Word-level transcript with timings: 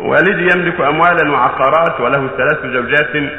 والدي 0.00 0.48
يملك 0.54 0.80
أموالا 0.80 1.30
وعقارات 1.30 2.00
وله 2.00 2.28
ثلاث 2.36 2.66
زوجات 2.66 3.30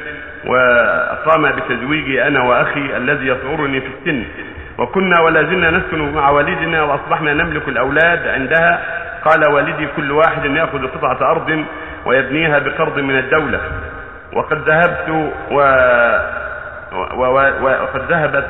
وقام 0.46 1.52
بتزويجي 1.52 2.28
أنا 2.28 2.44
وأخي 2.44 2.98
الذي 2.98 3.28
يصغرني 3.28 3.82
في 3.82 3.88
السن. 3.88 4.26
وكنا 4.78 5.22
ولا 5.22 5.44
زلنا 5.44 5.72
نسكن 5.72 6.14
مع 6.16 6.30
والدنا 6.30 6.84
وأصبحنا 6.84 7.34
نملك 7.34 7.68
الأولاد 7.68 8.28
عندها. 8.28 8.80
قال 9.26 9.54
والدي 9.54 9.88
كل 9.96 10.12
واحد 10.12 10.46
يأخذ 10.46 10.88
قطعة 10.88 11.32
أرض 11.32 11.66
ويبنيها 12.06 12.60
بقرض 12.60 13.00
من 13.00 13.18
الدولة. 13.18 13.60
وقد 14.34 14.70
ذهبت 14.70 15.10
و... 15.52 15.56
وقد 17.62 18.02
ذهبت 18.10 18.48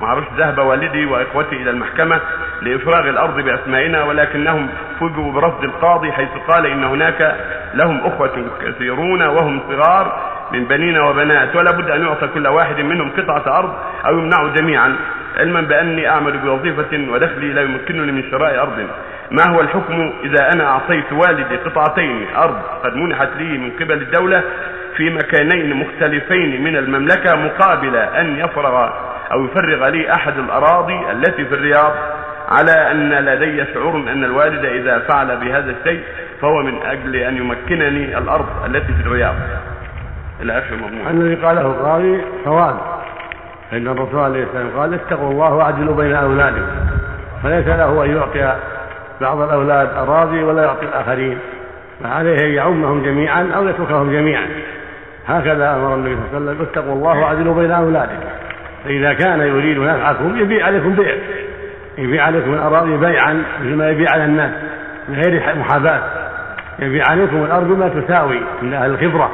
ما 0.00 0.06
أعرفش 0.06 0.28
ذهب 0.38 0.58
والدي 0.58 1.06
وإخوتي 1.06 1.56
إلى 1.56 1.70
المحكمة. 1.70 2.20
لإفراغ 2.62 3.08
الأرض 3.08 3.40
بأسمائنا 3.40 4.02
ولكنهم 4.02 4.68
فوجئوا 5.00 5.32
برفض 5.32 5.64
القاضي 5.64 6.12
حيث 6.12 6.28
قال 6.48 6.66
إن 6.66 6.84
هناك 6.84 7.36
لهم 7.74 8.06
أخوة 8.06 8.44
كثيرون 8.66 9.22
وهم 9.22 9.60
صغار 9.68 10.28
من 10.52 10.64
بنين 10.64 10.98
وبنات 10.98 11.56
ولا 11.56 11.72
بد 11.72 11.90
أن 11.90 12.06
يعطى 12.06 12.28
كل 12.28 12.46
واحد 12.46 12.80
منهم 12.80 13.10
قطعة 13.10 13.58
أرض 13.58 13.74
أو 14.06 14.18
يمنعوا 14.18 14.48
جميعا 14.48 14.96
علما 15.36 15.60
بأني 15.60 16.08
اعمل 16.08 16.38
بوظيفة 16.38 17.12
ودخلي 17.12 17.52
لا 17.52 17.62
يمكنني 17.62 18.12
من 18.12 18.30
شراء 18.30 18.62
أرض. 18.62 18.86
ما 19.30 19.54
هو 19.54 19.60
الحكم 19.60 20.12
إذا 20.24 20.52
أنا 20.52 20.70
أعطيت 20.70 21.12
والدي 21.12 21.56
قطعتين 21.56 22.26
أرض 22.36 22.62
قد 22.84 22.96
منحت 22.96 23.28
لي 23.38 23.58
من 23.58 23.70
قبل 23.70 24.02
الدولة 24.02 24.42
في 24.96 25.10
مكانين 25.10 25.76
مختلفين 25.76 26.64
من 26.64 26.76
المملكة 26.76 27.36
مقابل 27.36 27.96
أن 27.96 28.36
يفرغ 28.36 28.88
أو 29.32 29.44
يفرغ 29.44 29.88
لي 29.88 30.12
أحد 30.12 30.38
الأراضي 30.38 31.10
التي 31.12 31.44
في 31.44 31.54
الرياض؟ 31.54 31.92
على 32.48 32.90
أن 32.90 33.12
لدي 33.12 33.64
شعور 33.74 33.96
أن 33.96 34.24
الوالد 34.24 34.64
إذا 34.64 34.98
فعل 34.98 35.36
بهذا 35.36 35.70
الشيء 35.80 36.02
فهو 36.40 36.62
من 36.62 36.74
أجل 36.86 37.16
أن 37.16 37.36
يمكنني 37.36 38.18
الأرض 38.18 38.46
التي 38.66 38.92
في 38.92 39.06
الرياض. 39.06 39.34
إلى 40.42 40.58
اخر 40.58 40.76
مضمون 40.76 41.06
الذي 41.10 41.34
قاله 41.34 41.60
القاضي 41.60 42.20
صواب 42.44 42.76
فإن 43.70 43.88
الرسول 43.88 44.20
عليه 44.20 44.42
السلام 44.42 44.70
قال 44.76 44.94
اتقوا 44.94 45.30
الله 45.30 45.54
واعدلوا 45.54 45.96
بين 45.96 46.14
أولادكم. 46.14 46.66
فليس 47.42 47.66
له 47.66 48.04
أن 48.04 48.16
يعطي 48.16 48.56
بعض 49.20 49.40
الأولاد 49.40 49.88
أراضي 49.94 50.42
ولا 50.42 50.62
يعطي 50.62 50.86
الآخرين. 50.86 51.38
فعليه 52.02 52.46
أن 52.46 52.50
يعمهم 52.54 53.02
جميعا 53.02 53.50
أو 53.56 53.68
يتركهم 53.68 54.12
جميعا. 54.12 54.46
هكذا 55.26 55.74
أمر 55.74 55.94
النبي 55.94 56.16
صلى 56.16 56.38
الله 56.38 56.50
عليه 56.50 56.60
وسلم 56.60 56.66
اتقوا 56.70 56.94
الله 56.94 57.20
واعدلوا 57.20 57.54
بين 57.54 57.70
أولادكم. 57.70 58.28
فإذا 58.84 59.12
كان 59.12 59.40
يريد 59.40 59.78
نفعكم 59.78 60.38
يبيع 60.38 60.66
عليكم 60.66 60.94
بيع. 60.94 61.14
يبيع 61.98 62.24
عليكم 62.24 62.54
الأراضي 62.54 62.96
بيعا 62.96 63.42
مثل 63.60 63.74
ما 63.74 63.90
يبيع 63.90 64.08
على 64.12 64.24
الناس 64.24 64.50
من 65.08 65.14
غير 65.14 65.56
محاباة. 65.56 66.02
يبيع 66.78 67.04
عليكم 67.10 67.44
الأرض 67.44 67.78
ما 67.78 67.88
تساوي 67.88 68.40
من 68.62 68.74
أهل 68.74 68.90
الخبرة. 68.90 69.30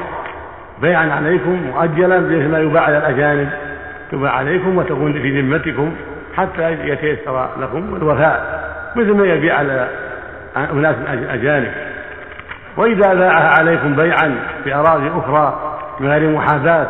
بيعا 0.82 1.10
عليكم 1.10 1.62
مؤجلا 1.74 2.20
مثل 2.20 2.48
ما 2.48 2.58
يباع 2.58 2.82
على 2.82 2.98
الأجانب. 2.98 3.48
تباع 4.12 4.32
عليكم 4.32 4.78
وتكون 4.78 5.12
في 5.12 5.40
ذمتكم 5.40 5.94
حتى 6.36 6.72
يتيسر 6.72 7.48
لكم 7.60 7.96
الوفاء 7.96 8.64
مثل 8.96 9.12
ما 9.12 9.26
يبيع 9.26 9.58
على 9.58 9.88
أناس 10.56 10.96
أجانب. 11.30 11.72
وإذا 12.76 13.14
باعها 13.14 13.48
عليكم 13.58 13.96
بيعا 13.96 14.36
بأراضي 14.64 15.10
أخرى 15.18 15.76
بغير 16.00 16.30
محاباة 16.30 16.86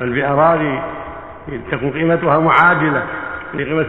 بل 0.00 0.12
بأراضي 0.12 0.78
تكون 1.72 1.90
قيمتها 1.90 2.38
معادلة 2.38 3.02
لقيمة 3.56 3.80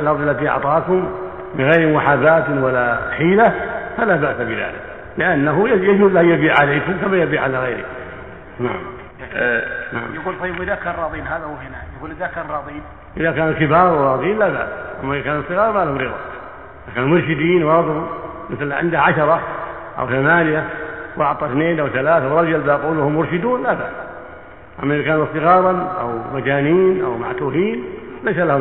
الأرض 0.00 0.20
التي 0.20 0.48
أعطاكم 0.48 1.08
بغير 1.54 1.94
محاباة 1.94 2.64
ولا 2.64 2.98
حيلة 3.18 3.54
فلا 3.96 4.16
بأس 4.16 4.36
بذلك 4.36 4.80
لأنه 5.16 5.68
يجوز 5.68 6.16
أن 6.16 6.28
يبيع 6.28 6.54
عليكم 6.60 6.92
كما 7.02 7.16
يبيع 7.16 7.42
على 7.42 7.58
غيركم. 7.58 7.88
نعم. 8.60 8.80
آه 9.34 9.62
نعم. 9.92 10.14
يقول 10.14 10.34
طيب 10.40 10.62
إذا 10.62 10.74
كان 10.74 10.94
راضين 10.94 11.26
هذا 11.26 11.44
وهنا 11.44 11.76
يقول 11.98 12.10
إذا 12.10 12.30
كان 12.34 12.44
راضين. 12.50 12.82
إذا 13.16 13.32
كانوا 13.32 13.52
كبار 13.52 13.94
وراضين 13.94 14.38
لا 14.38 14.48
بأس. 14.48 14.68
أما 15.04 15.14
إذا 15.14 15.22
كانوا 15.22 15.42
صغار 15.48 15.72
ما 15.72 15.84
لهم 15.84 15.98
رضا. 15.98 16.16
إذا 16.86 16.94
كانوا 16.94 17.08
مرشدين 17.08 17.64
ورضوا 17.64 18.06
مثل 18.50 18.72
عنده 18.72 19.00
عشرة 19.00 19.40
أو 19.98 20.06
ثمانية 20.06 20.64
وأعطى 21.16 21.46
اثنين 21.46 21.80
أو 21.80 21.88
ثلاثة 21.88 22.34
ورجل 22.34 22.60
باقون 22.60 22.98
وهم 22.98 23.16
مرشدون 23.16 23.62
لا 23.62 23.72
بأس. 23.72 23.92
أما 24.82 24.94
إذا 24.94 25.02
كانوا 25.02 25.26
صغارا 25.34 25.96
أو 26.00 26.36
مجانين 26.36 27.04
أو 27.04 27.18
معتوهين 27.18 27.84
ليس 28.24 28.36
له 28.36 28.58